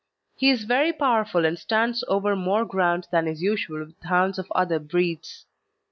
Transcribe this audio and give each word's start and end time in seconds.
He 0.35 0.49
is 0.49 0.63
very 0.63 0.91
powerful 0.93 1.45
and 1.45 1.59
stands 1.59 2.03
over 2.07 2.35
more 2.35 2.65
ground 2.65 3.07
than 3.11 3.27
is 3.27 3.43
usual 3.43 3.85
with 3.85 4.01
hounds 4.01 4.39
of 4.39 4.51
other 4.55 4.79
breeds. 4.79 5.45